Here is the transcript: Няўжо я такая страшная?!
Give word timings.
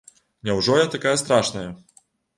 Няўжо 0.47 0.77
я 0.79 0.87
такая 0.95 1.13
страшная?! 1.25 1.67